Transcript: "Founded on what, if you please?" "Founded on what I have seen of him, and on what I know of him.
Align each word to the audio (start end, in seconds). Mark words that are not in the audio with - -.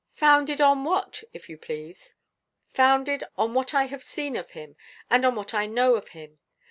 "Founded 0.15 0.59
on 0.59 0.83
what, 0.83 1.23
if 1.31 1.47
you 1.47 1.59
please?" 1.59 2.15
"Founded 2.69 3.23
on 3.37 3.53
what 3.53 3.75
I 3.75 3.83
have 3.85 4.03
seen 4.03 4.35
of 4.35 4.49
him, 4.57 4.75
and 5.11 5.23
on 5.23 5.35
what 5.35 5.53
I 5.53 5.67
know 5.67 5.93
of 5.93 6.09
him. 6.17 6.39